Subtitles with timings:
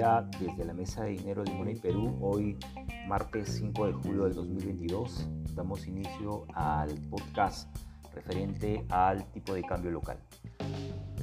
[0.00, 2.56] desde la Mesa de Dinero de Money Perú, hoy
[3.06, 5.28] martes 5 de julio del 2022.
[5.54, 7.68] Damos inicio al podcast
[8.14, 10.18] referente al tipo de cambio local.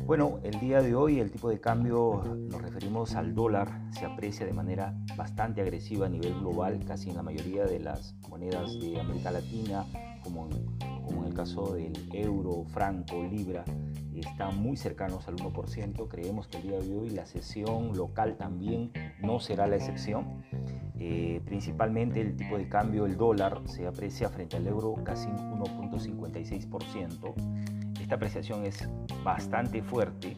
[0.08, 4.46] Bueno, el día de hoy el tipo de cambio, nos referimos al dólar, se aprecia
[4.46, 9.02] de manera bastante agresiva a nivel global, casi en la mayoría de las monedas de
[9.02, 9.86] América Latina,
[10.24, 13.66] como en, el caso del euro, franco, libra,
[14.16, 16.08] están muy cercanos al 1%.
[16.08, 20.42] Creemos que el día de hoy la sesión local también no será la excepción.
[20.98, 27.77] Eh, principalmente el tipo de cambio, el dólar, se aprecia frente al euro casi 1.56%.
[28.08, 28.88] Esta apreciación es
[29.22, 30.38] bastante fuerte,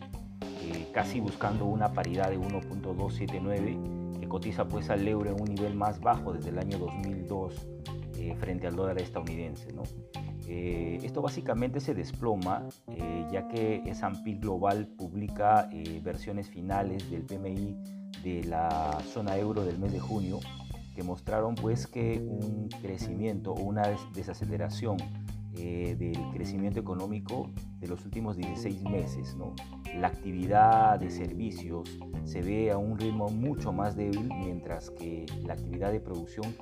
[0.63, 5.75] eh, casi buscando una paridad de 1.279, que cotiza pues al euro en un nivel
[5.75, 7.67] más bajo desde el año 2002
[8.17, 9.71] eh, frente al dólar estadounidense.
[9.71, 9.83] ¿no?
[10.47, 17.22] Eh, esto básicamente se desploma eh, ya que S&P Global publica eh, versiones finales del
[17.22, 17.77] PMI
[18.23, 20.39] de la zona euro del mes de junio
[20.95, 23.83] que mostraron pues que un crecimiento o una
[24.16, 24.97] desaceleración
[25.53, 29.36] del crecimiento económico de los últimos 16 meses.
[29.36, 29.53] ¿no?
[29.95, 35.53] La actividad de servicios se ve a un ritmo mucho más débil mientras que la
[35.53, 36.56] actividad de producción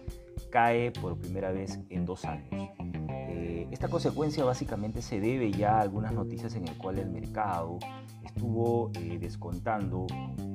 [0.52, 2.70] cae por primera vez en dos años.
[3.10, 7.80] Eh, esta consecuencia básicamente se debe ya a algunas noticias en el cual el mercado
[8.24, 10.08] estuvo eh, descontando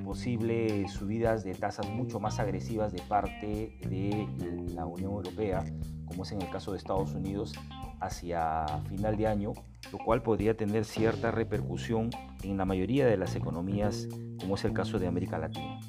[0.05, 4.27] posibles subidas de tasas mucho más agresivas de parte de
[4.75, 5.65] la Unión Europea,
[6.07, 7.53] como es en el caso de Estados Unidos,
[8.03, 9.53] hacia final de año,
[9.91, 12.11] lo cual podría tener cierta repercusión
[12.43, 14.09] en la mayoría de las economías,
[14.41, 15.81] como es el caso de América Latina.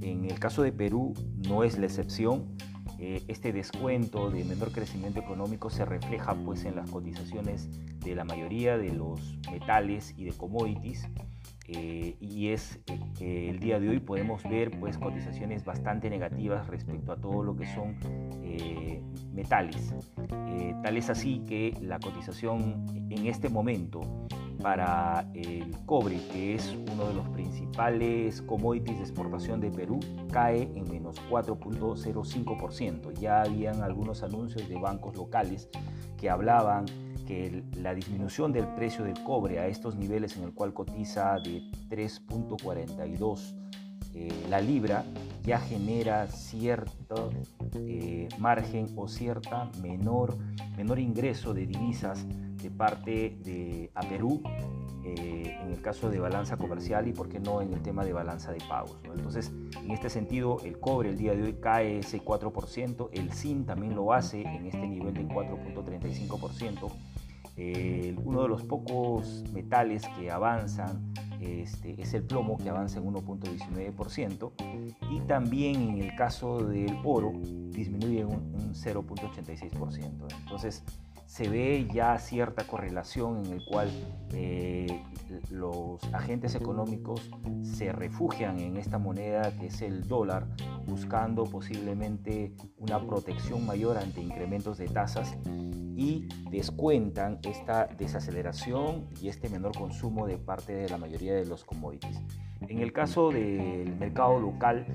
[0.00, 1.14] En el caso de Perú
[1.48, 2.56] no es la excepción,
[2.98, 7.68] eh, este descuento de menor crecimiento económico se refleja pues en las cotizaciones
[8.00, 11.08] de la mayoría de los metales y de commodities
[11.66, 12.80] eh, y es
[13.20, 17.56] eh, el día de hoy podemos ver pues cotizaciones bastante negativas respecto a todo lo
[17.56, 17.96] que son
[19.32, 19.94] metales
[20.82, 24.00] tal es así que la cotización en este momento
[24.64, 30.00] para el cobre, que es uno de los principales commodities de exportación de Perú,
[30.32, 33.12] cae en menos 4.05%.
[33.20, 35.68] Ya habían algunos anuncios de bancos locales
[36.16, 36.86] que hablaban
[37.24, 41.62] que la disminución del precio del cobre a estos niveles en el cual cotiza de
[41.88, 43.54] 3.42
[44.14, 45.04] eh, la libra
[45.42, 47.30] ya genera cierto
[47.74, 50.38] eh, margen o cierta menor,
[50.76, 52.24] menor ingreso de divisas
[52.62, 54.40] de parte de a Perú
[55.04, 58.12] eh, en el caso de balanza comercial y por qué no en el tema de
[58.12, 58.96] balanza de pagos.
[59.04, 59.52] Entonces,
[59.82, 63.96] en este sentido, el cobre el día de hoy cae ese 4%, el zinc también
[63.96, 66.90] lo hace en este nivel de 4.35%.
[67.56, 74.52] uno de los pocos metales que avanzan este, es el plomo que avanza en 1.19%
[75.10, 77.32] y también en el caso del oro
[77.70, 80.34] disminuye en un 0.86%.
[80.40, 80.82] Entonces,
[81.26, 83.88] se ve ya cierta correlación en el cual
[84.32, 85.02] eh,
[85.50, 87.30] los agentes económicos
[87.62, 90.46] se refugian en esta moneda que es el dólar,
[90.86, 95.36] buscando posiblemente una protección mayor ante incrementos de tasas
[95.96, 101.64] y descuentan esta desaceleración y este menor consumo de parte de la mayoría de los
[101.64, 102.20] commodities.
[102.60, 104.86] En el caso del mercado local,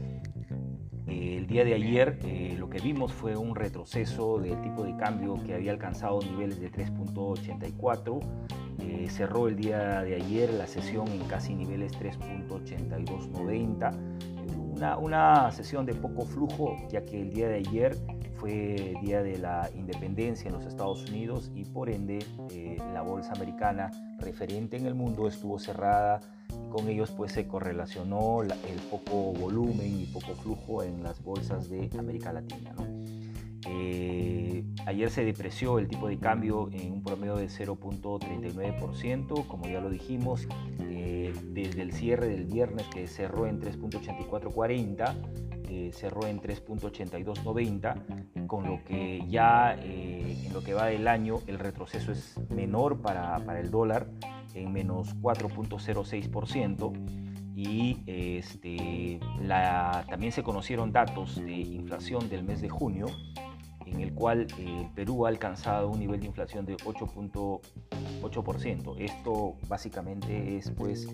[1.10, 5.36] el día de ayer eh, lo que vimos fue un retroceso del tipo de cambio
[5.44, 8.20] que había alcanzado niveles de 3.84.
[8.82, 13.94] Eh, cerró el día de ayer la sesión en casi niveles 3.8290.
[14.76, 17.98] Una, una sesión de poco flujo ya que el día de ayer
[18.36, 22.20] fue día de la independencia en los Estados Unidos y por ende
[22.52, 26.22] eh, la bolsa americana referente en el mundo estuvo cerrada
[26.70, 31.90] con ellos pues se correlacionó el poco volumen y poco flujo en las bolsas de
[31.98, 32.76] América Latina.
[33.68, 39.82] Eh, ayer se depreció el tipo de cambio en un promedio de 0.39%, como ya
[39.82, 40.48] lo dijimos,
[40.80, 45.16] eh, desde el cierre del viernes que cerró en 3.8440,
[45.70, 51.60] eh, cerró en 3.8290, con lo que ya en lo que va del año el
[51.60, 54.08] retroceso es menor para, para el dólar
[54.54, 56.94] en menos 4.06%
[57.56, 63.08] y este, la, también se conocieron datos de inflación del mes de junio
[63.86, 68.96] en el cual el Perú ha alcanzado un nivel de inflación de 8.8%.
[69.00, 71.12] Esto básicamente es pues eh,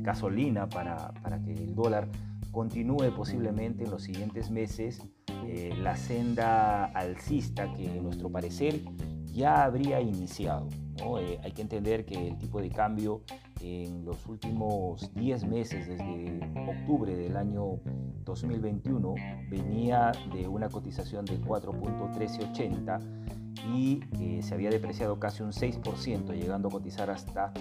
[0.00, 2.08] gasolina para, para, que el dólar
[2.50, 5.02] continúe posiblemente en los siguientes meses
[5.46, 8.80] eh, la senda alcista que en nuestro parecer
[9.26, 10.68] ya habría iniciado.
[11.20, 13.22] Eh, hay que entender que el tipo de cambio
[13.60, 17.78] en los últimos 10 meses, desde octubre del año
[18.24, 19.14] 2021,
[19.50, 23.30] venía de una cotización de 4.1380
[23.74, 27.52] y eh, se había depreciado casi un 6%, llegando a cotizar hasta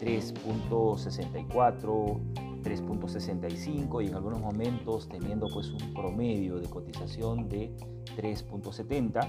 [0.00, 2.20] 3.64,
[2.62, 7.72] 3.65 y en algunos momentos teniendo pues un promedio de cotización de
[8.16, 9.28] 3.70.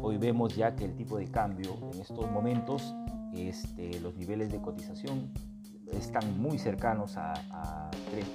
[0.00, 2.94] Hoy vemos ya que el tipo de cambio en estos momentos,
[3.32, 5.32] este, los niveles de cotización
[5.92, 7.34] están muy cercanos a,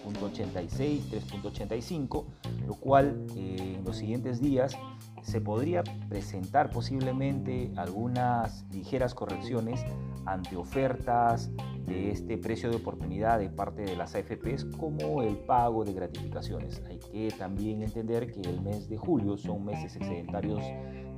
[0.06, 2.25] 3.86, 3.85,
[2.68, 4.77] lo cual eh, en los siguientes días
[5.24, 9.83] se podría presentar posiblemente algunas ligeras correcciones
[10.25, 11.50] ante ofertas
[11.88, 16.81] de este precio de oportunidad de parte de las AFPs como el pago de gratificaciones.
[16.88, 20.62] Hay que también entender que el mes de julio son meses excedentarios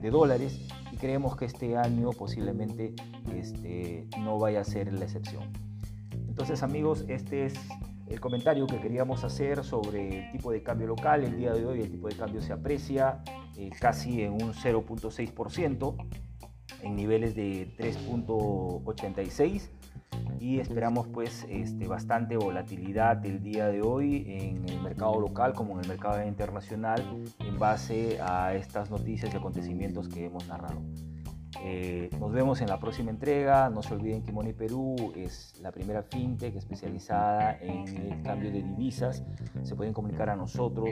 [0.01, 0.61] de dólares
[0.91, 2.93] y creemos que este año posiblemente
[3.33, 5.43] este, no vaya a ser la excepción.
[6.27, 7.53] Entonces amigos, este es
[8.07, 11.23] el comentario que queríamos hacer sobre el tipo de cambio local.
[11.23, 13.23] El día de hoy el tipo de cambio se aprecia
[13.57, 15.95] eh, casi en un 0.6%,
[16.81, 19.69] en niveles de 3.86
[20.45, 25.73] y esperamos pues este, bastante volatilidad el día de hoy en el mercado local como
[25.73, 27.03] en el mercado internacional
[27.39, 30.83] en base a estas noticias y acontecimientos que hemos narrado.
[31.63, 33.71] Eh, nos vemos en la próxima entrega.
[33.71, 38.61] No se olviden que Money Perú es la primera fintech especializada en el cambio de
[38.61, 39.23] divisas.
[39.63, 40.91] Se pueden comunicar a nosotros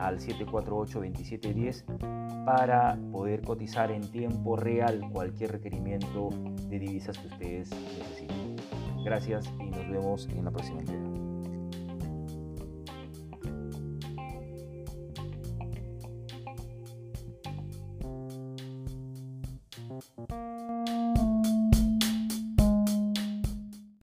[0.00, 6.28] al 748-2710 para poder cotizar en tiempo real cualquier requerimiento
[6.68, 8.51] de divisas que ustedes necesiten.
[9.04, 11.11] Gracias y nos vemos en la próxima entrega.